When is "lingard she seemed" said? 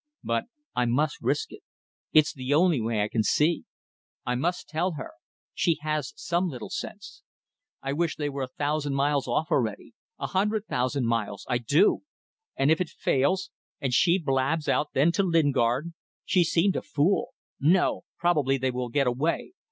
15.23-16.75